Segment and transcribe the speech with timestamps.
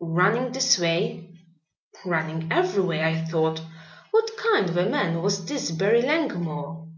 [0.00, 1.30] "Running this way?"
[2.04, 3.62] "Running every way, I thought.
[4.10, 6.88] What kind of a man was this Barry Langmore?"